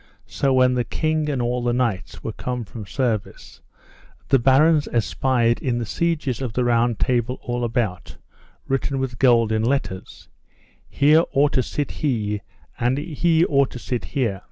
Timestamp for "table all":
6.97-7.63